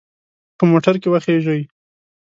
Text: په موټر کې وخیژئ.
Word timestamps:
په 0.57 0.63
موټر 0.71 0.95
کې 1.01 1.07
وخیژئ. 1.09 1.61